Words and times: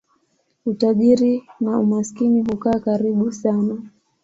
Utajiri 0.65 1.43
na 1.59 1.79
umaskini 1.79 2.41
hukaa 2.41 2.79
karibu 2.79 3.31
sana. 3.31 3.83